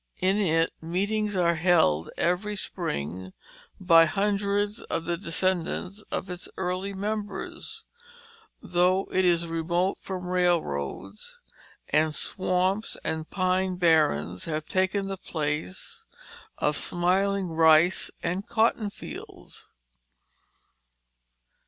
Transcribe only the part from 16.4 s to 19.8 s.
of smiling rice and cotton fields.